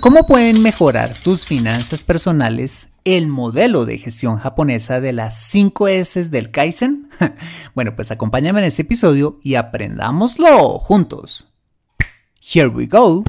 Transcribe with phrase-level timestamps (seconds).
[0.00, 6.30] ¿Cómo pueden mejorar tus finanzas personales el modelo de gestión japonesa de las 5 S
[6.30, 7.10] del Kaizen?
[7.74, 11.52] Bueno, pues acompáñame en este episodio y aprendámoslo juntos.
[12.40, 13.22] Here we go.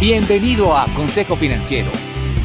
[0.00, 1.90] Bienvenido a Consejo Financiero,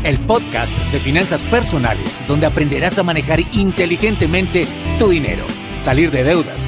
[0.03, 4.67] el podcast de finanzas personales donde aprenderás a manejar inteligentemente
[4.99, 5.45] tu dinero,
[5.79, 6.67] salir de deudas,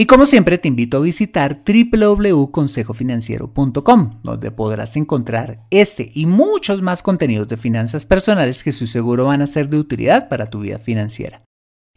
[0.00, 7.02] Y como siempre te invito a visitar www.consejofinanciero.com, donde podrás encontrar este y muchos más
[7.02, 10.78] contenidos de finanzas personales que estoy seguro van a ser de utilidad para tu vida
[10.78, 11.42] financiera.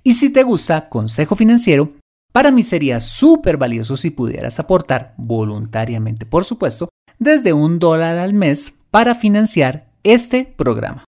[0.03, 1.93] Y si te gusta Consejo Financiero,
[2.33, 8.33] para mí sería súper valioso si pudieras aportar, voluntariamente por supuesto, desde un dólar al
[8.33, 11.05] mes para financiar este programa.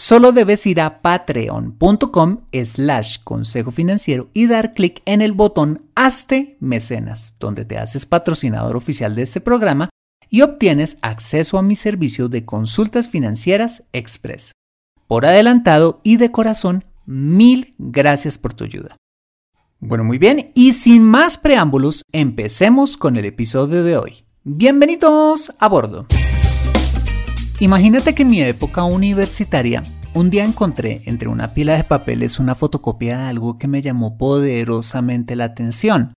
[0.00, 6.56] Solo debes ir a patreon.com slash consejo financiero y dar clic en el botón Hazte
[6.60, 9.90] Mecenas, donde te haces patrocinador oficial de este programa
[10.30, 14.52] y obtienes acceso a mi servicio de consultas financieras express.
[15.08, 18.94] Por adelantado y de corazón, mil gracias por tu ayuda.
[19.80, 24.24] Bueno, muy bien, y sin más preámbulos, empecemos con el episodio de hoy.
[24.44, 26.06] Bienvenidos a bordo.
[27.60, 29.82] Imagínate que en mi época universitaria,
[30.14, 34.16] un día encontré entre una pila de papeles una fotocopia de algo que me llamó
[34.16, 36.14] poderosamente la atención.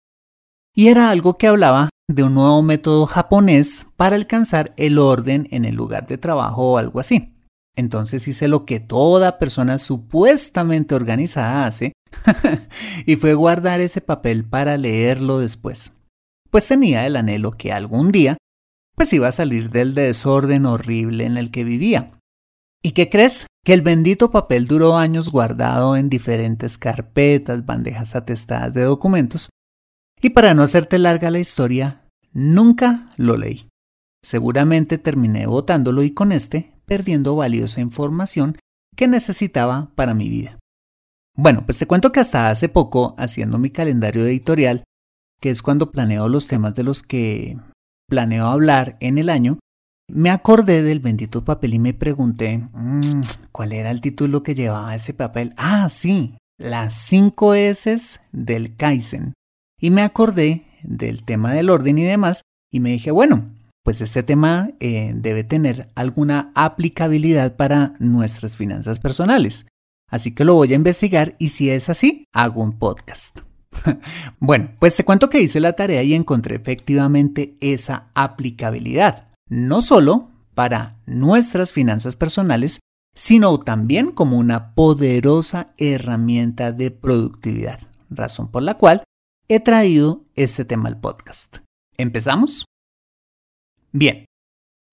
[0.75, 5.65] Y era algo que hablaba de un nuevo método japonés para alcanzar el orden en
[5.65, 7.33] el lugar de trabajo o algo así.
[7.75, 11.93] Entonces hice lo que toda persona supuestamente organizada hace
[13.07, 15.93] y fue guardar ese papel para leerlo después.
[16.51, 18.37] Pues tenía el anhelo que algún día
[18.95, 22.11] pues iba a salir del desorden horrible en el que vivía.
[22.83, 23.47] ¿Y qué crees?
[23.63, 29.49] Que el bendito papel duró años guardado en diferentes carpetas, bandejas atestadas de documentos,
[30.21, 33.67] y para no hacerte larga la historia, nunca lo leí.
[34.23, 38.57] Seguramente terminé botándolo y con este perdiendo valiosa información
[38.95, 40.59] que necesitaba para mi vida.
[41.35, 44.83] Bueno, pues te cuento que hasta hace poco, haciendo mi calendario editorial,
[45.39, 47.57] que es cuando planeo los temas de los que
[48.11, 49.57] planeo hablar en el año,
[50.09, 53.21] me acordé del bendito papel y me pregunté, mm,
[53.53, 55.53] ¿cuál era el título que llevaba ese papel?
[55.55, 59.31] Ah, sí, las 5 S del Kaizen.
[59.79, 63.49] Y me acordé del tema del orden y demás y me dije, bueno,
[63.81, 69.67] pues este tema eh, debe tener alguna aplicabilidad para nuestras finanzas personales.
[70.09, 73.39] Así que lo voy a investigar y si es así, hago un podcast.
[74.39, 80.29] bueno, pues te cuento que hice la tarea y encontré efectivamente esa aplicabilidad, no solo
[80.53, 82.79] para nuestras finanzas personales,
[83.15, 87.79] sino también como una poderosa herramienta de productividad,
[88.09, 89.03] razón por la cual
[89.47, 91.57] he traído este tema al podcast.
[91.97, 92.65] ¿Empezamos?
[93.91, 94.25] Bien,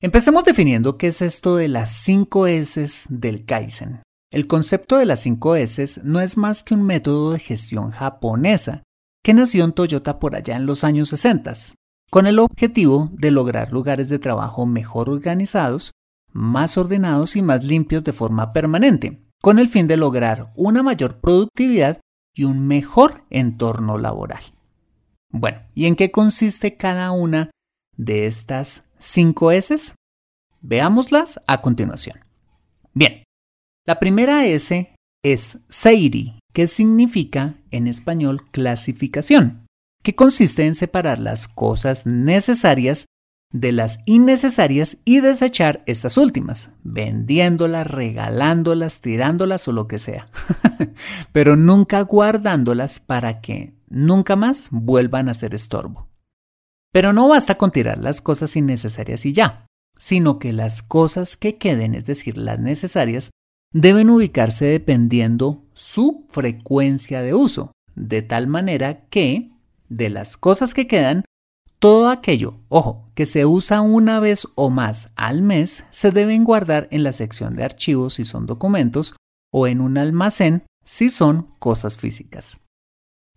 [0.03, 4.03] empecemos definiendo qué es esto de las 5 S del Kaizen.
[4.31, 8.83] El concepto de las 5 S no es más que un método de gestión japonesa
[9.25, 11.53] que nació en Toyota por allá en los años 60,
[12.11, 15.93] con el objetivo de lograr lugares de trabajo mejor organizados,
[16.31, 21.21] más ordenados y más limpios de forma permanente, con el fin de lograr una mayor
[21.21, 22.01] productividad
[22.35, 24.43] y un mejor entorno laboral.
[25.31, 27.51] Bueno, ¿y en qué consiste cada una
[27.97, 29.95] de estas 5 S?
[30.61, 32.21] Veámoslas a continuación.
[32.93, 33.25] Bien,
[33.89, 34.93] la primera S
[35.25, 39.67] es Seiri, que significa en español clasificación,
[40.03, 43.07] que consiste en separar las cosas necesarias
[43.51, 50.29] de las innecesarias y desechar estas últimas, vendiéndolas, regalándolas, tirándolas o lo que sea,
[51.33, 56.11] pero nunca guardándolas para que nunca más vuelvan a ser estorbo.
[56.93, 59.65] Pero no basta con tirar las cosas innecesarias y ya,
[59.97, 63.31] sino que las cosas que queden, es decir, las necesarias,
[63.73, 69.51] deben ubicarse dependiendo su frecuencia de uso, de tal manera que
[69.89, 71.25] de las cosas que quedan
[71.79, 76.89] todo aquello, ojo, que se usa una vez o más al mes se deben guardar
[76.91, 79.15] en la sección de archivos si son documentos
[79.53, 82.59] o en un almacén si son cosas físicas.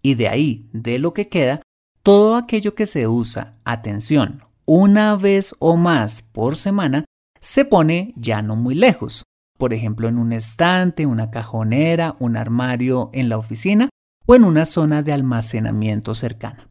[0.01, 1.61] Y de ahí, de lo que queda,
[2.01, 7.05] todo aquello que se usa, atención, una vez o más por semana,
[7.39, 9.23] se pone ya no muy lejos,
[9.61, 13.89] por ejemplo en un estante, una cajonera, un armario en la oficina
[14.25, 16.67] o en una zona de almacenamiento cercana.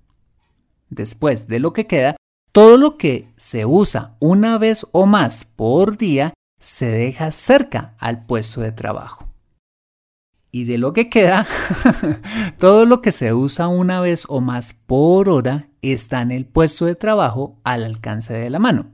[0.88, 2.16] Después de lo que queda,
[2.50, 8.26] todo lo que se usa una vez o más por día se deja cerca al
[8.26, 9.28] puesto de trabajo.
[10.50, 11.46] Y de lo que queda,
[12.58, 16.86] todo lo que se usa una vez o más por hora está en el puesto
[16.86, 18.90] de trabajo al alcance de la mano.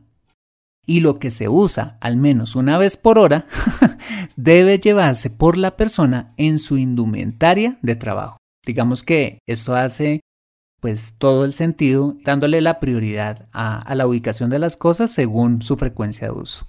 [0.87, 3.47] Y lo que se usa al menos una vez por hora
[4.37, 8.39] debe llevarse por la persona en su indumentaria de trabajo.
[8.65, 10.21] Digamos que esto hace
[10.81, 15.77] pues todo el sentido, dándole la prioridad a, la ubicación de las cosas según su
[15.77, 16.69] frecuencia de uso.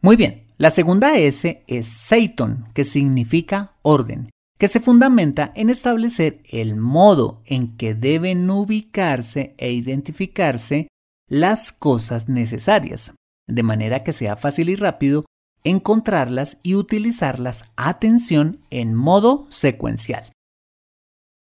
[0.00, 6.42] Muy bien, la segunda S es Seiton, que significa orden, que se fundamenta en establecer
[6.50, 10.88] el modo en que deben ubicarse e identificarse
[11.28, 13.14] las cosas necesarias,
[13.48, 15.24] de manera que sea fácil y rápido
[15.64, 20.30] encontrarlas y utilizarlas, atención, en modo secuencial.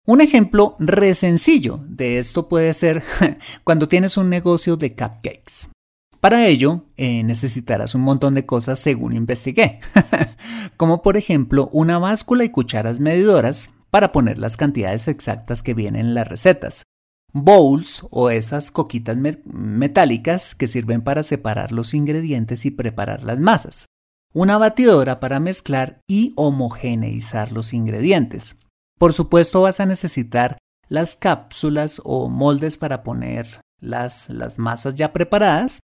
[0.06, 3.02] Un ejemplo re sencillo de esto puede ser
[3.64, 5.70] cuando tienes un negocio de cupcakes.
[6.20, 9.80] Para ello, eh, necesitarás un montón de cosas según investigué,
[10.76, 16.06] como por ejemplo una báscula y cucharas medidoras para poner las cantidades exactas que vienen
[16.06, 16.84] en las recetas,
[17.34, 23.86] bowls o esas coquitas metálicas que sirven para separar los ingredientes y preparar las masas,
[24.32, 28.58] una batidora para mezclar y homogeneizar los ingredientes,
[28.98, 30.58] por supuesto vas a necesitar
[30.88, 35.80] las cápsulas o moldes para poner las, las masas ya preparadas,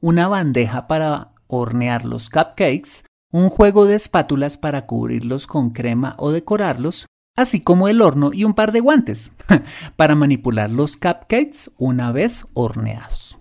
[0.00, 6.32] una bandeja para hornear los cupcakes, un juego de espátulas para cubrirlos con crema o
[6.32, 7.06] decorarlos,
[7.38, 9.32] así como el horno y un par de guantes
[9.96, 13.38] para manipular los cupcakes una vez horneados.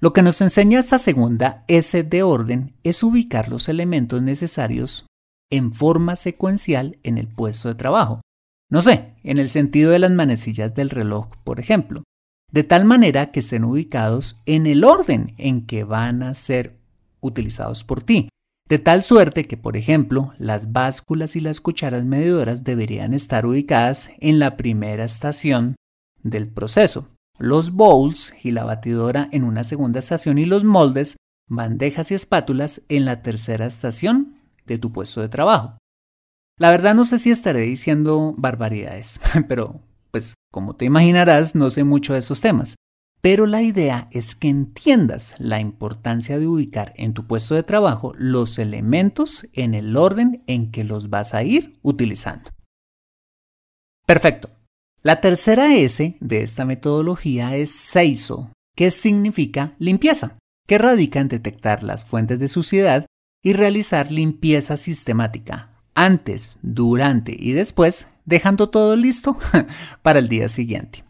[0.00, 5.06] Lo que nos enseña esta segunda S de orden es ubicar los elementos necesarios
[5.48, 8.20] en forma secuencial en el puesto de trabajo.
[8.68, 12.02] No sé, en el sentido de las manecillas del reloj, por ejemplo,
[12.50, 16.76] de tal manera que estén ubicados en el orden en que van a ser
[17.20, 18.28] utilizados por ti.
[18.68, 24.10] De tal suerte que, por ejemplo, las básculas y las cucharas medidoras deberían estar ubicadas
[24.20, 25.76] en la primera estación
[26.22, 31.16] del proceso, los bowls y la batidora en una segunda estación y los moldes,
[31.48, 34.36] bandejas y espátulas en la tercera estación
[34.66, 35.78] de tu puesto de trabajo.
[36.58, 39.18] La verdad no sé si estaré diciendo barbaridades,
[39.48, 42.74] pero pues como te imaginarás no sé mucho de esos temas.
[43.20, 48.12] Pero la idea es que entiendas la importancia de ubicar en tu puesto de trabajo
[48.16, 52.50] los elementos en el orden en que los vas a ir utilizando.
[54.06, 54.48] Perfecto.
[55.02, 61.82] La tercera S de esta metodología es SEISO, que significa limpieza, que radica en detectar
[61.82, 63.06] las fuentes de suciedad
[63.42, 69.36] y realizar limpieza sistemática, antes, durante y después, dejando todo listo
[70.02, 71.07] para el día siguiente.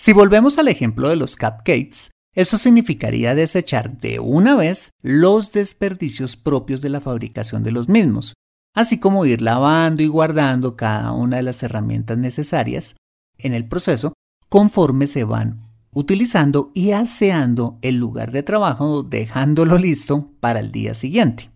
[0.00, 6.36] Si volvemos al ejemplo de los cupcakes, eso significaría desechar de una vez los desperdicios
[6.36, 8.32] propios de la fabricación de los mismos,
[8.74, 12.96] así como ir lavando y guardando cada una de las herramientas necesarias
[13.36, 14.14] en el proceso
[14.48, 20.94] conforme se van utilizando y aseando el lugar de trabajo dejándolo listo para el día
[20.94, 21.50] siguiente.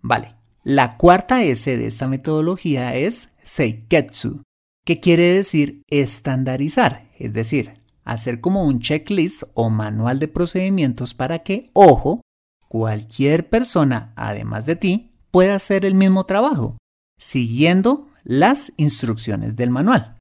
[0.00, 4.40] Vale, la cuarta S de esta metodología es Seiketsu,
[4.86, 11.40] que quiere decir estandarizar, es decir, hacer como un checklist o manual de procedimientos para
[11.40, 12.22] que, ojo,
[12.68, 16.78] cualquier persona, además de ti, pueda hacer el mismo trabajo,
[17.18, 20.16] siguiendo las instrucciones del manual.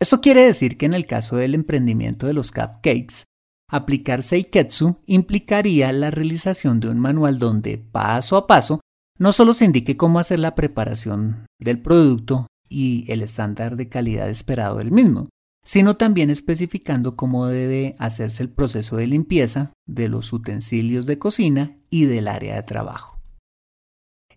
[0.00, 3.24] Esto quiere decir que en el caso del emprendimiento de los cupcakes,
[3.70, 8.80] aplicar Seiketsu implicaría la realización de un manual donde paso a paso
[9.18, 14.28] no solo se indique cómo hacer la preparación del producto y el estándar de calidad
[14.28, 15.28] esperado del mismo,
[15.64, 21.76] sino también especificando cómo debe hacerse el proceso de limpieza de los utensilios de cocina
[21.90, 23.18] y del área de trabajo.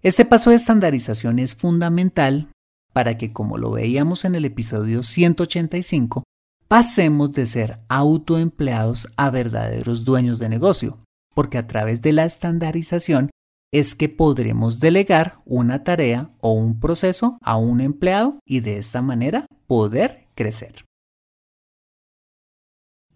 [0.02, 2.52] Este paso de estandarización es fundamental
[2.94, 6.24] para que, como lo veíamos en el episodio 185,
[6.68, 11.00] pasemos de ser autoempleados a verdaderos dueños de negocio,
[11.34, 13.32] porque a través de la estandarización
[13.74, 19.02] es que podremos delegar una tarea o un proceso a un empleado y de esta
[19.02, 20.86] manera poder crecer.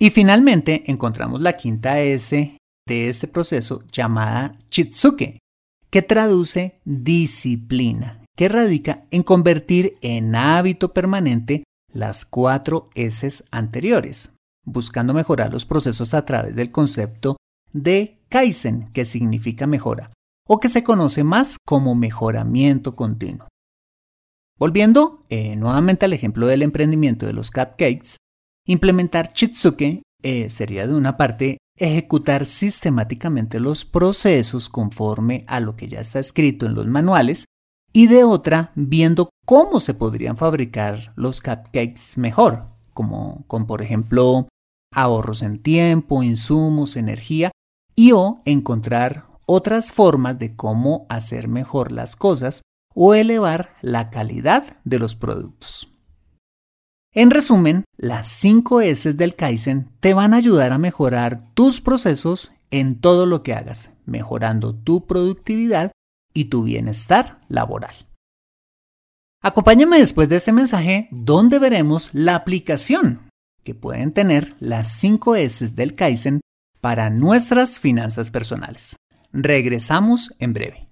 [0.01, 5.39] Y finalmente encontramos la quinta S de este proceso llamada Chitsuke,
[5.89, 14.31] que traduce disciplina, que radica en convertir en hábito permanente las cuatro S anteriores,
[14.65, 17.35] buscando mejorar los procesos a través del concepto
[17.73, 20.13] de Kaizen, que significa mejora,
[20.47, 23.49] o que se conoce más como mejoramiento continuo.
[24.57, 28.17] Volviendo eh, nuevamente al ejemplo del emprendimiento de los cupcakes,
[28.65, 35.87] Implementar Chitsuke eh, sería de una parte ejecutar sistemáticamente los procesos conforme a lo que
[35.87, 37.45] ya está escrito en los manuales
[37.93, 44.47] y de otra viendo cómo se podrían fabricar los cupcakes mejor, como con por ejemplo
[44.93, 47.51] ahorros en tiempo, insumos, energía
[47.95, 52.61] y o encontrar otras formas de cómo hacer mejor las cosas
[52.93, 55.89] o elevar la calidad de los productos.
[57.13, 62.51] En resumen, las 5 S del Kaizen te van a ayudar a mejorar tus procesos
[62.69, 65.91] en todo lo que hagas, mejorando tu productividad
[66.35, 67.95] y tu bienestar laboral.
[69.41, 73.29] Acompáñame después de este mensaje donde veremos la aplicación
[73.63, 76.41] que pueden tener las 5 S del Kaizen
[76.79, 78.97] para nuestras finanzas personales.
[79.31, 80.89] Regresamos en breve.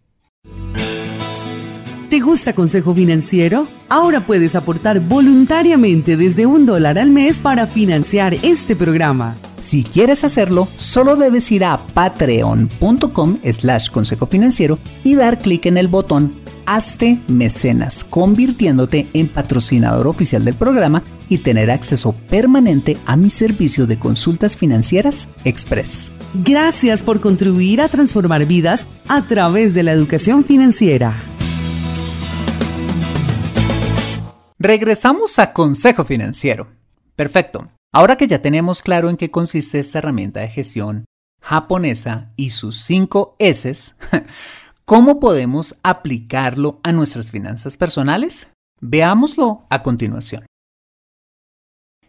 [2.10, 3.68] ¿Te gusta Consejo Financiero?
[3.90, 9.36] Ahora puedes aportar voluntariamente desde un dólar al mes para financiar este programa.
[9.60, 15.78] Si quieres hacerlo, solo debes ir a patreon.com slash consejo financiero y dar clic en
[15.78, 16.34] el botón
[16.66, 23.86] Hazte Mecenas, convirtiéndote en patrocinador oficial del programa y tener acceso permanente a mi servicio
[23.86, 26.12] de consultas financieras Express.
[26.34, 31.14] Gracias por contribuir a transformar vidas a través de la educación financiera.
[34.60, 36.68] Regresamos a Consejo Financiero.
[37.16, 37.70] Perfecto.
[37.94, 41.06] Ahora que ya tenemos claro en qué consiste esta herramienta de gestión
[41.44, 43.94] japonesa y sus 5 S,
[44.86, 48.52] ¿cómo podemos aplicarlo a nuestras finanzas personales?
[48.82, 50.48] Veámoslo a continuación.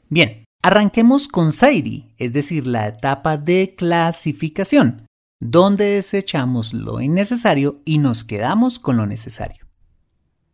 [0.09, 5.07] Bien, arranquemos con Sairi, es decir, la etapa de clasificación,
[5.38, 9.68] donde desechamos lo innecesario y nos quedamos con lo necesario.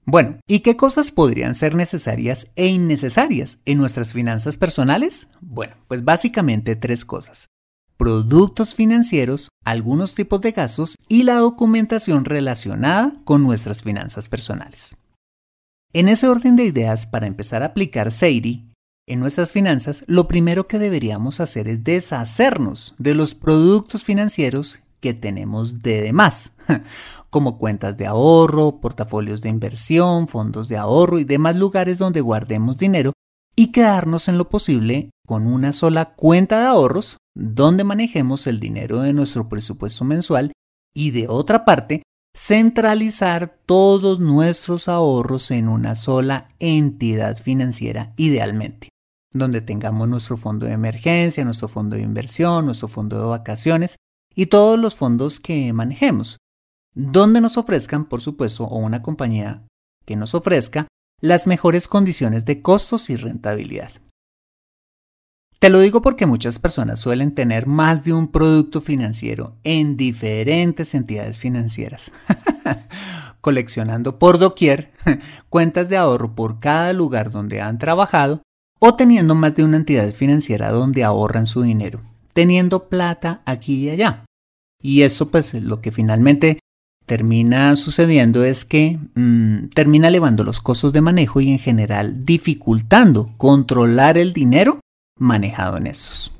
[0.06, 5.28] Bueno, ¿y qué cosas podrían ser necesarias e innecesarias en nuestras finanzas personales?
[5.40, 7.48] Bueno, pues básicamente tres cosas.
[7.96, 14.96] Productos financieros, algunos tipos de gastos y la documentación relacionada con nuestras finanzas personales.
[15.94, 18.68] En ese orden de ideas, para empezar a aplicar Seiri
[19.06, 25.12] en nuestras finanzas, lo primero que deberíamos hacer es deshacernos de los productos financieros que
[25.12, 26.56] tenemos de demás,
[27.28, 32.78] como cuentas de ahorro, portafolios de inversión, fondos de ahorro y demás lugares donde guardemos
[32.78, 33.12] dinero
[33.54, 39.00] y quedarnos en lo posible con una sola cuenta de ahorros donde manejemos el dinero
[39.00, 40.52] de nuestro presupuesto mensual
[40.96, 42.02] y de otra parte
[42.34, 48.88] centralizar todos nuestros ahorros en una sola entidad financiera idealmente,
[49.34, 53.96] donde tengamos nuestro fondo de emergencia, nuestro fondo de inversión, nuestro fondo de vacaciones
[54.34, 56.38] y todos los fondos que manejemos,
[56.94, 59.66] donde nos ofrezcan, por supuesto, o una compañía
[60.04, 60.88] que nos ofrezca
[61.20, 63.90] las mejores condiciones de costos y rentabilidad.
[65.58, 70.94] Te lo digo porque muchas personas suelen tener más de un producto financiero en diferentes
[70.94, 72.12] entidades financieras,
[73.40, 74.92] coleccionando por doquier
[75.48, 78.42] cuentas de ahorro por cada lugar donde han trabajado
[78.78, 82.02] o teniendo más de una entidad financiera donde ahorran su dinero
[82.34, 84.26] teniendo plata aquí y allá.
[84.82, 86.58] Y eso pues lo que finalmente
[87.06, 93.32] termina sucediendo es que mm, termina elevando los costos de manejo y en general dificultando
[93.36, 94.80] controlar el dinero
[95.18, 96.32] manejado en esos.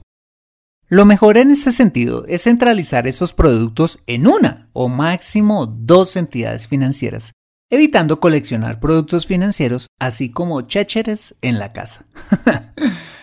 [0.89, 6.69] Lo mejor en este sentido es centralizar esos productos en una o máximo dos entidades
[6.69, 7.33] financieras,
[7.71, 12.05] evitando coleccionar productos financieros así como chécheres en la casa.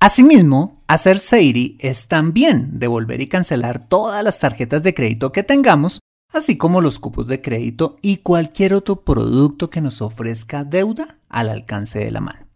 [0.00, 6.00] Asimismo, hacer Seiri es también devolver y cancelar todas las tarjetas de crédito que tengamos
[6.32, 11.48] así como los cupos de crédito y cualquier otro producto que nos ofrezca deuda al
[11.48, 12.46] alcance de la mano.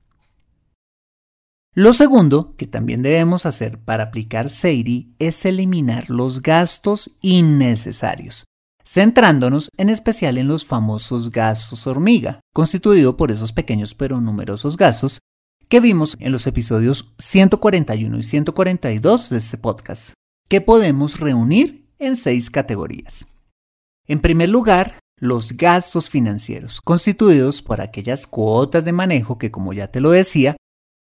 [1.74, 8.44] Lo segundo que también debemos hacer para aplicar Seiri es eliminar los gastos innecesarios,
[8.84, 15.20] centrándonos en especial en los famosos gastos hormiga, constituido por esos pequeños pero numerosos gastos
[15.72, 20.12] que vimos en los episodios 141 y 142 de este podcast,
[20.46, 23.26] que podemos reunir en seis categorías.
[24.06, 29.90] En primer lugar, los gastos financieros, constituidos por aquellas cuotas de manejo que, como ya
[29.90, 30.58] te lo decía,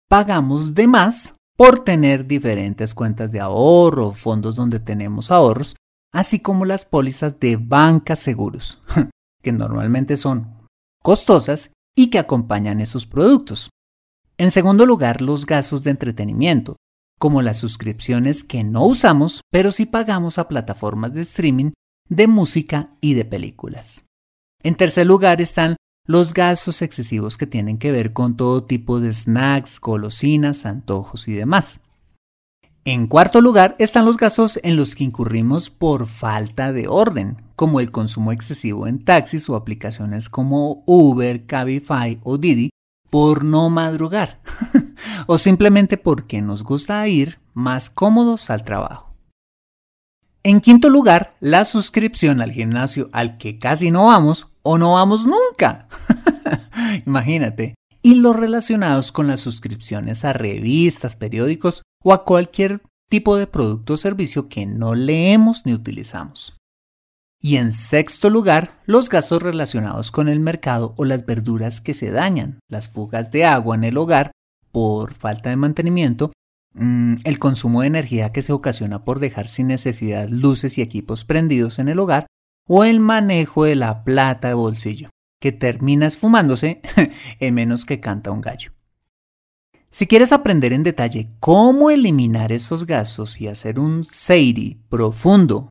[0.06, 5.76] pagamos de más por tener diferentes cuentas de ahorro fondos donde tenemos ahorros,
[6.12, 8.82] así como las pólizas de banca seguros,
[9.42, 10.58] que normalmente son
[11.02, 13.70] costosas y que acompañan esos productos.
[14.38, 16.76] En segundo lugar, los gastos de entretenimiento,
[17.18, 21.72] como las suscripciones que no usamos, pero sí pagamos a plataformas de streaming
[22.08, 24.06] de música y de películas.
[24.62, 25.76] En tercer lugar están
[26.06, 31.32] los gastos excesivos que tienen que ver con todo tipo de snacks, golosinas, antojos y
[31.32, 31.80] demás.
[32.84, 37.80] En cuarto lugar están los gastos en los que incurrimos por falta de orden, como
[37.80, 42.70] el consumo excesivo en taxis o aplicaciones como Uber, Cabify o Didi,
[43.10, 44.40] por no madrugar,
[45.26, 49.08] o simplemente porque nos gusta ir más cómodos al trabajo.
[50.42, 55.26] En quinto lugar, la suscripción al gimnasio al que casi no vamos o no vamos
[55.26, 55.88] nunca.
[57.06, 57.74] Imagínate.
[58.02, 63.94] Y los relacionados con las suscripciones a revistas, periódicos o a cualquier tipo de producto
[63.94, 66.57] o servicio que no leemos ni utilizamos.
[67.40, 72.10] Y en sexto lugar, los gastos relacionados con el mercado o las verduras que se
[72.10, 74.32] dañan, las fugas de agua en el hogar
[74.72, 76.32] por falta de mantenimiento,
[76.74, 81.24] mm, el consumo de energía que se ocasiona por dejar sin necesidad luces y equipos
[81.24, 82.26] prendidos en el hogar
[82.66, 86.82] o el manejo de la plata de bolsillo, que termina esfumándose
[87.40, 88.72] en menos que canta un gallo.
[89.90, 95.70] Si quieres aprender en detalle cómo eliminar esos gastos y hacer un Seiri profundo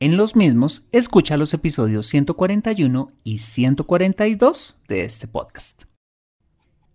[0.00, 5.84] en los mismos, escucha los episodios 141 y 142 de este podcast.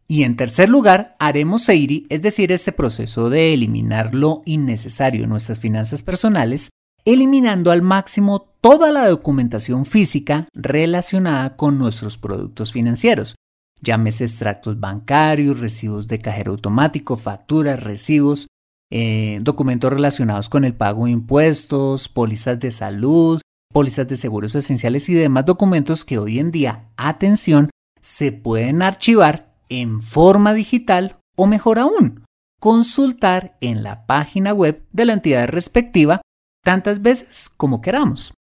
[0.07, 5.29] Y en tercer lugar, haremos Seiri, es decir, este proceso de eliminar lo innecesario en
[5.29, 6.69] nuestras finanzas personales
[7.05, 13.35] eliminando al máximo toda la documentación física relacionada con nuestros productos financieros,
[13.81, 18.47] llámese extractos bancarios, recibos de cajero automático, facturas, recibos,
[18.95, 23.41] eh, documentos relacionados con el pago de impuestos, pólizas de salud,
[23.73, 29.51] pólizas de seguros esenciales y demás documentos que hoy en día, atención, se pueden archivar
[29.67, 32.23] en forma digital o mejor aún,
[32.60, 36.21] consultar en la página web de la entidad respectiva
[36.63, 38.36] tantas veces como queramos.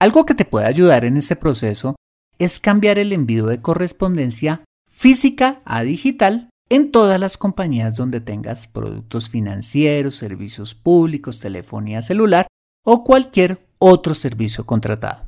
[0.00, 1.94] Algo que te puede ayudar en este proceso
[2.40, 8.66] es cambiar el envío de correspondencia física a digital en todas las compañías donde tengas
[8.66, 12.46] productos financieros, servicios públicos, telefonía celular
[12.84, 15.26] o cualquier otro servicio contratado.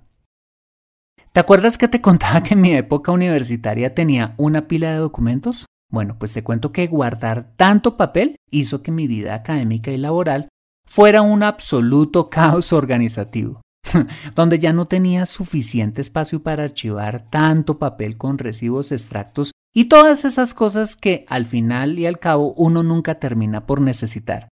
[1.32, 5.66] ¿Te acuerdas que te contaba que en mi época universitaria tenía una pila de documentos?
[5.90, 10.48] Bueno, pues te cuento que guardar tanto papel hizo que mi vida académica y laboral
[10.86, 13.60] fuera un absoluto caos organizativo,
[14.34, 20.24] donde ya no tenía suficiente espacio para archivar tanto papel con recibos extractos y todas
[20.24, 24.48] esas cosas que al final y al cabo uno nunca termina por necesitar.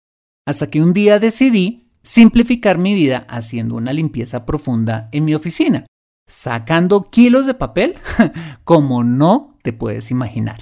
[0.47, 5.85] Hasta que un día decidí simplificar mi vida haciendo una limpieza profunda en mi oficina,
[6.27, 7.95] sacando kilos de papel
[8.63, 10.59] como no te puedes imaginar.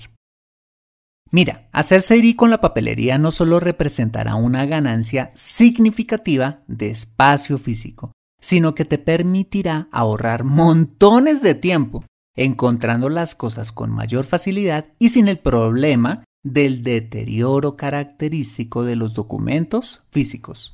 [1.29, 8.13] Mira, hacer Seiri con la papelería no solo representará una ganancia significativa de espacio físico,
[8.39, 12.05] sino que te permitirá ahorrar montones de tiempo
[12.37, 19.13] encontrando las cosas con mayor facilidad y sin el problema del deterioro característico de los
[19.13, 20.73] documentos físicos.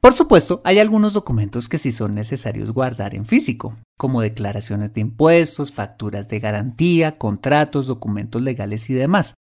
[0.00, 5.00] Por supuesto, hay algunos documentos que sí son necesarios guardar en físico, como declaraciones de
[5.00, 9.34] impuestos, facturas de garantía, contratos, documentos legales y demás,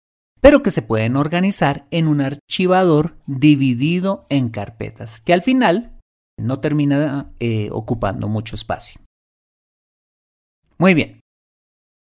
[0.42, 5.98] pero que se pueden organizar en un archivador dividido en carpetas, que al final
[6.38, 9.00] no termina eh, ocupando mucho espacio.
[10.76, 11.19] Muy bien.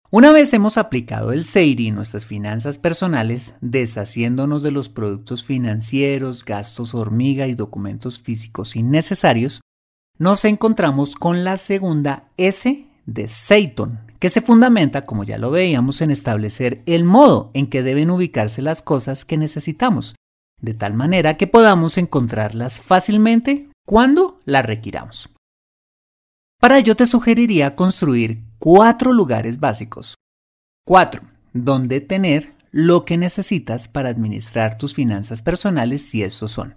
[0.10, 6.46] Una vez hemos aplicado el SEIRI en nuestras finanzas personales, deshaciéndonos de los productos financieros,
[6.46, 9.60] gastos hormiga y documentos físicos innecesarios,
[10.17, 16.00] nos encontramos con la segunda S de Seiton, que se fundamenta, como ya lo veíamos,
[16.00, 20.15] en establecer el modo en que deben ubicarse las cosas que necesitamos,
[20.62, 25.30] de tal manera que podamos encontrarlas fácilmente cuando las requiramos.
[26.62, 30.15] Para ello te sugeriría construir cuatro lugares básicos.
[30.86, 36.76] Cuatro, donde tener lo que necesitas para administrar tus finanzas personales si estos son.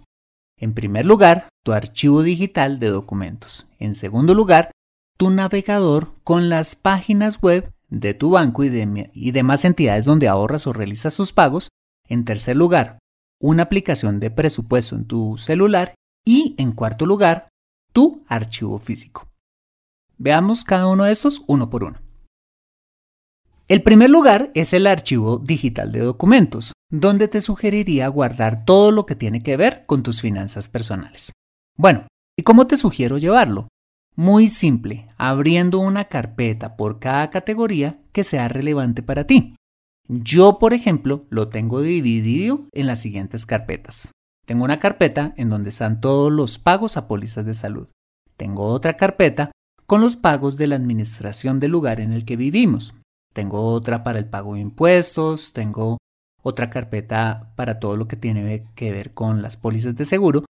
[0.57, 3.67] En primer lugar, tu archivo digital de documentos.
[3.79, 4.71] En segundo lugar,
[5.17, 10.73] tu navegador con las páginas web de tu banco y, demás entidades donde ahorras o
[10.73, 11.69] realizas tus pagos.
[12.07, 12.99] En tercer lugar,
[13.39, 15.95] una aplicación de presupuesto en tu celular.
[16.25, 17.49] Y en cuarto lugar,
[17.91, 19.30] tu archivo físico.
[20.23, 21.99] Veamos cada uno de estos uno por uno.
[23.67, 29.07] El primer lugar es el archivo digital de documentos, donde te sugeriría guardar todo lo
[29.07, 31.31] que tiene que ver con tus finanzas personales.
[31.75, 32.05] Bueno,
[32.37, 33.67] ¿y cómo te sugiero llevarlo?
[34.15, 39.55] Muy simple, abriendo una carpeta por cada categoría que sea relevante para ti.
[40.07, 44.11] Yo, por ejemplo, lo tengo dividido en las siguientes carpetas.
[44.45, 47.87] Tengo una carpeta en donde están todos los pagos a pólizas de salud.
[48.37, 49.51] Tengo otra carpeta
[49.91, 52.93] con los pagos de la administración del lugar en el que vivimos.
[53.33, 55.97] Tengo otra para el pago de impuestos, tengo
[56.41, 60.45] otra carpeta para todo lo que tiene que ver con las pólizas de seguro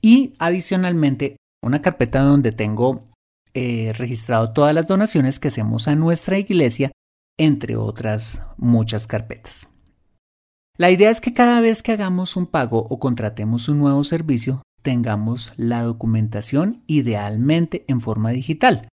[0.00, 3.10] y adicionalmente una carpeta donde tengo
[3.52, 6.90] eh, registrado todas las donaciones que hacemos a nuestra iglesia,
[7.36, 9.68] entre otras muchas carpetas.
[10.78, 14.62] La idea es que cada vez que hagamos un pago o contratemos un nuevo servicio,
[14.88, 18.88] tengamos la documentación idealmente en forma digital,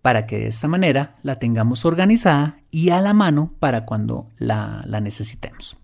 [0.00, 4.84] para que de esta manera la tengamos organizada y a la mano para cuando la,
[4.86, 5.76] la necesitemos.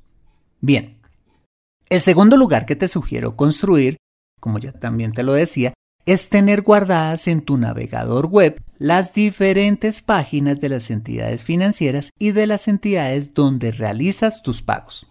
[0.60, 0.98] Bien,
[1.88, 3.96] el segundo lugar que te sugiero construir,
[4.38, 5.74] como ya también te lo decía,
[6.06, 12.30] es tener guardadas en tu navegador web las diferentes páginas de las entidades financieras y
[12.30, 15.08] de las entidades donde realizas tus pagos.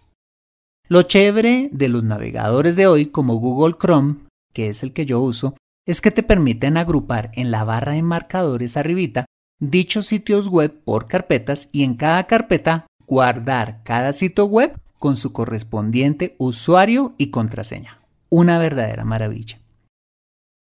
[0.88, 5.20] Lo chévere de los navegadores de hoy como Google Chrome, que es el que yo
[5.20, 9.26] uso, es que te permiten agrupar en la barra de marcadores arribita
[9.58, 15.32] dichos sitios web por carpetas y en cada carpeta guardar cada sitio web con su
[15.32, 17.98] correspondiente usuario y contraseña.
[18.28, 19.58] Una verdadera maravilla.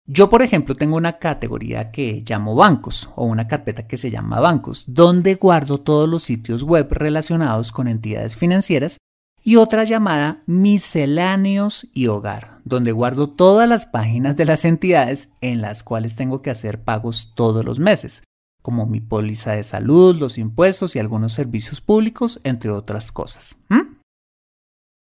[0.05, 4.41] Yo, por ejemplo, tengo una categoría que llamo bancos o una carpeta que se llama
[4.41, 8.97] bancos, donde guardo todos los sitios web relacionados con entidades financieras
[9.43, 15.61] y otra llamada misceláneos y hogar, donde guardo todas las páginas de las entidades en
[15.61, 18.23] las cuales tengo que hacer pagos todos los meses,
[18.61, 23.57] como mi póliza de salud, los impuestos y algunos servicios públicos, entre otras cosas.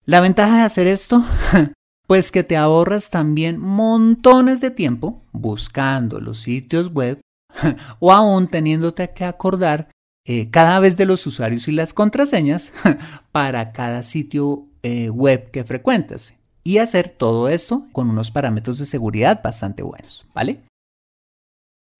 [0.07, 1.25] La ventaja de hacer esto,
[2.07, 7.21] pues que te ahorras también montones de tiempo buscando los sitios web
[7.99, 9.91] o aún teniéndote que acordar
[10.33, 12.73] eh, cada vez de los usuarios y las contraseñas
[13.33, 18.87] para cada sitio eh, web que frecuentas y hacer todo esto con unos parámetros de
[18.87, 20.61] seguridad bastante buenos, ¿vale?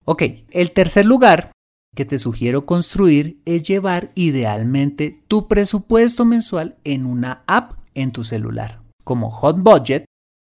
[0.05, 1.51] Ok, el tercer lugar
[1.93, 8.23] que te sugiero construir es llevar idealmente tu presupuesto mensual en una app en tu
[8.23, 10.05] celular, como Hot Budget,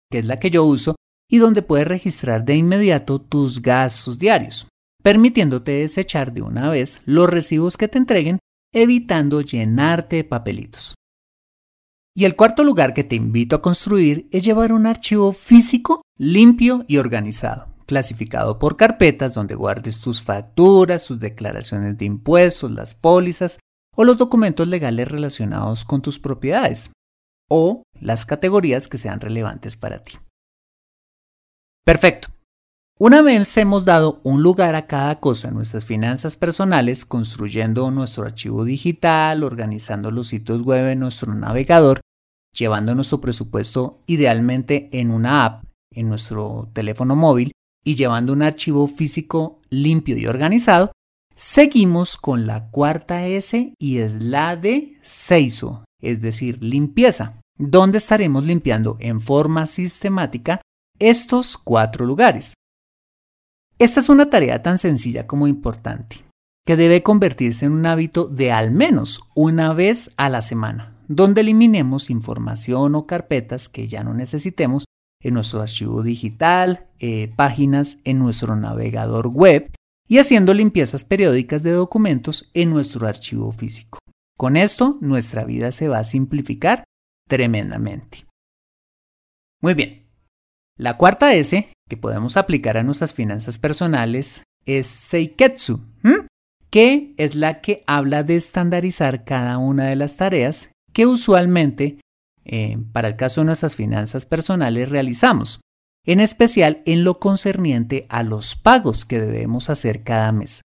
[0.10, 0.96] que es la que yo uso,
[1.30, 4.70] y donde puedes registrar de inmediato tus gastos diarios,
[5.04, 8.40] permitiéndote desechar de una vez los recibos que te entreguen,
[8.74, 10.96] evitando llenarte de papelitos.
[12.16, 16.86] Y el cuarto lugar que te invito a construir es llevar un archivo físico, limpio
[16.88, 23.60] y organizado, clasificado por carpetas donde guardes tus facturas, tus declaraciones de impuestos, las pólizas
[23.96, 26.92] o los documentos legales relacionados con tus propiedades,
[27.50, 30.14] o las categorías que sean relevantes para ti.
[31.84, 32.33] Perfecto.
[33.00, 38.24] Una vez hemos dado un lugar a cada cosa en nuestras finanzas personales, construyendo nuestro
[38.24, 42.02] archivo digital, organizando los sitios web en nuestro navegador,
[42.56, 47.52] llevando nuestro presupuesto idealmente en una app en nuestro teléfono móvil
[47.84, 50.92] y llevando un archivo físico limpio y organizado,
[51.36, 58.46] seguimos con la cuarta S y es la de Seiso, es decir, limpieza donde estaremos
[58.46, 60.62] limpiando en forma sistemática
[61.00, 62.54] estos cuatro lugares.
[63.80, 66.18] Esta es una tarea tan sencilla como importante,
[66.66, 71.42] que debe convertirse en un hábito de al menos una vez a la semana, donde
[71.42, 74.86] eliminemos información o carpetas que ya no necesitemos
[75.22, 79.72] en nuestro archivo digital, eh, páginas en nuestro navegador web
[80.08, 84.00] y haciendo limpiezas periódicas de documentos en nuestro archivo físico.
[84.38, 86.84] Con esto, nuestra vida se va a simplificar
[87.28, 88.26] tremendamente.
[89.62, 90.03] Muy bien.
[90.78, 95.82] La cuarta S que podemos aplicar a nuestras finanzas personales es Seiketsu,
[96.70, 102.00] que es la que habla de estandarizar cada una de las tareas que usualmente,
[102.46, 105.60] eh, para el caso de nuestras finanzas personales, realizamos.
[106.06, 110.62] en especial en lo concerniente a los pagos que debemos hacer cada mes,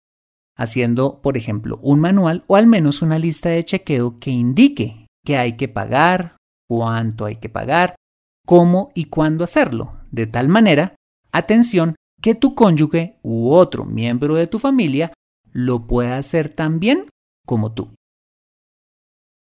[0.58, 5.38] haciendo, por ejemplo, un manual o al menos una lista de chequeo que indique qué
[5.38, 7.96] hay que pagar, cuánto hay que pagar,
[8.48, 10.96] cómo y cuándo hacerlo, de tal manera,
[11.32, 15.14] atención, que tu cónyuge u otro miembro de tu familia
[15.52, 17.06] lo pueda hacer tan bien
[17.46, 17.94] como tú.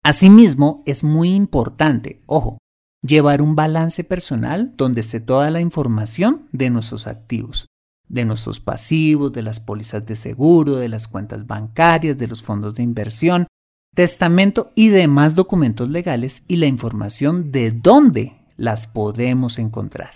[0.02, 2.58] Asimismo, es muy importante, ojo,
[3.02, 7.66] llevar un balance personal donde esté toda la información de nuestros activos,
[8.08, 12.76] de nuestros pasivos, de las pólizas de seguro, de las cuentas bancarias, de los fondos
[12.76, 13.46] de inversión,
[13.94, 20.10] testamento y demás documentos legales y la información de dónde las podemos encontrar.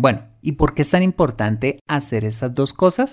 [0.00, 3.12] Bueno, ¿y por qué es tan importante hacer estas dos cosas?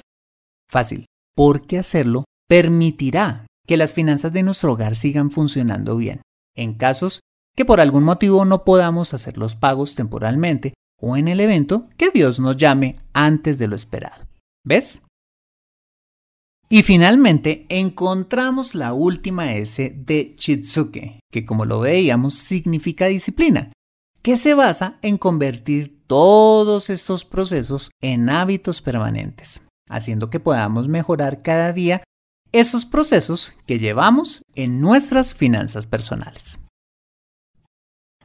[0.72, 6.22] Fácil, porque hacerlo permitirá que las finanzas de nuestro hogar sigan funcionando bien.
[6.56, 7.20] En casos
[7.58, 12.10] que por algún motivo no podamos hacer los pagos temporalmente o en el evento que
[12.10, 14.26] Dios nos llame antes de lo esperado.
[14.66, 15.06] ¿Ves?
[16.70, 23.74] Y finalmente encontramos la última S de Chitsuke, que como lo veíamos significa disciplina,
[24.22, 31.42] que se basa en convertir todos estos procesos en hábitos permanentes, haciendo que podamos mejorar
[31.42, 32.04] cada día
[32.52, 36.60] esos procesos que llevamos en nuestras finanzas personales.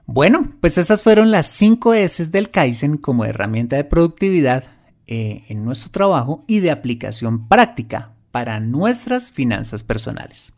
[0.06, 4.64] Bueno, pues esas fueron las 5 S del Kaizen como herramienta de productividad
[5.06, 10.52] eh, en nuestro trabajo y de aplicación práctica para nuestras finanzas personales.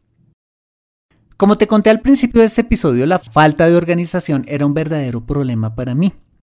[1.37, 5.27] Como te conté al principio de este episodio, la falta de organización era un verdadero
[5.27, 6.13] problema para mí,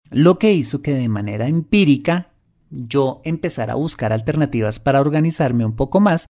[0.10, 2.32] lo que hizo que de manera empírica
[2.70, 6.28] yo empezara a buscar alternativas para organizarme un poco más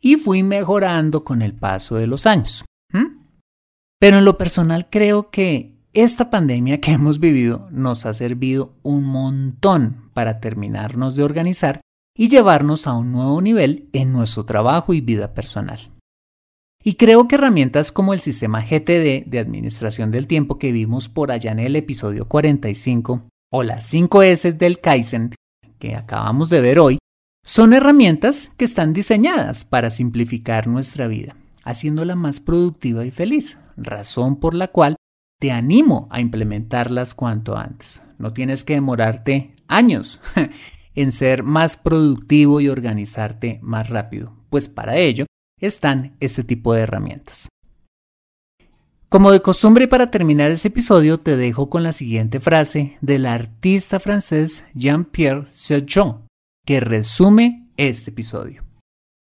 [0.00, 2.64] y fui mejorando con el paso de los años.
[4.00, 9.04] Pero en lo personal creo que esta pandemia que hemos vivido nos ha servido un
[9.04, 11.80] montón para terminarnos de organizar
[12.16, 15.91] y llevarnos a un nuevo nivel en nuestro trabajo y vida personal.
[16.84, 21.30] Y creo que herramientas como el sistema GTD de administración del tiempo que vimos por
[21.30, 25.32] allá en el episodio 45 o las 5 S del Kaizen
[25.82, 26.98] que acabamos de ver hoy,
[27.44, 34.36] son herramientas que están diseñadas para simplificar nuestra vida, haciéndola más productiva y feliz, razón
[34.36, 34.94] por la cual
[35.40, 38.00] te animo a implementarlas cuanto antes.
[38.18, 40.20] No tienes que demorarte años
[40.94, 45.26] en ser más productivo y organizarte más rápido, pues para ello
[45.62, 47.48] están este tipo de herramientas.
[49.08, 54.00] Como de costumbre para terminar ese episodio te dejo con la siguiente frase del artista
[54.00, 56.16] francés Jean-Pierre Sergent,
[56.66, 58.62] que resume este episodio.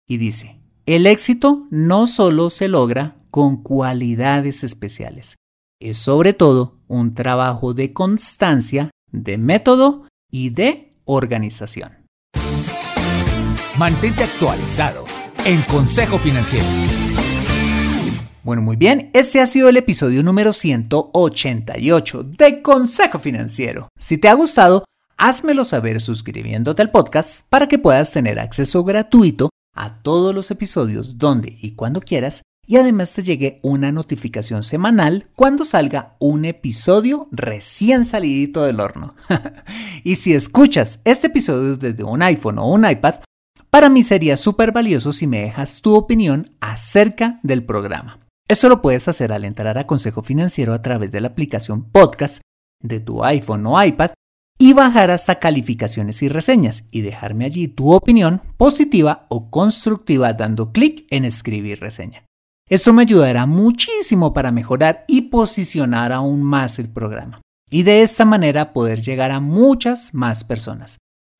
[0.09, 5.37] Y dice, el éxito no solo se logra con cualidades especiales,
[5.81, 12.07] es sobre todo un trabajo de constancia, de método y de organización.
[13.77, 15.05] Mantente actualizado
[15.45, 16.67] en Consejo Financiero.
[18.43, 23.89] Bueno, muy bien, este ha sido el episodio número 188 de Consejo Financiero.
[23.99, 24.85] Si te ha gustado,
[25.17, 31.19] házmelo saber suscribiéndote al podcast para que puedas tener acceso gratuito a todos los episodios
[31.19, 37.29] donde y cuando quieras y además te llegue una notificación semanal cuando salga un episodio
[37.31, 39.15] recién salidito del horno.
[40.05, 43.17] y si escuchas este episodio desde un iPhone o un iPad,
[43.75, 48.21] para mí sería súper valioso si me dejas tu opinión acerca del programa.
[48.47, 52.41] Esto lo puedes hacer al entrar a Consejo Financiero a través de la aplicación podcast
[52.81, 54.13] de tu iPhone o iPad
[54.61, 60.71] y bajar hasta calificaciones y reseñas y dejarme allí tu opinión positiva o constructiva dando
[60.71, 62.27] clic en escribir reseña.
[62.71, 68.25] Esto me ayudará muchísimo para mejorar y posicionar aún más el programa y de esta
[68.25, 70.99] manera poder llegar a muchas más personas.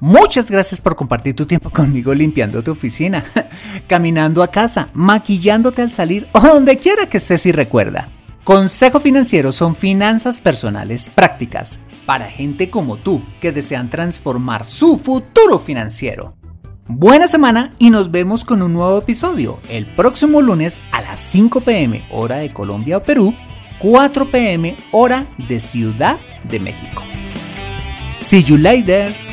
[0.00, 3.22] Muchas gracias por compartir tu tiempo conmigo limpiando tu oficina,
[3.86, 8.08] caminando a casa, maquillándote al salir o donde quiera que estés y recuerda.
[8.42, 15.58] Consejo Financiero son finanzas personales prácticas para gente como tú que desean transformar su futuro
[15.58, 16.34] financiero.
[16.88, 21.60] Buena semana y nos vemos con un nuevo episodio el próximo lunes a las 5
[21.60, 23.34] pm hora de Colombia o Perú,
[23.78, 26.16] 4 pm hora de Ciudad
[26.48, 27.02] de México.
[28.18, 29.29] See you later.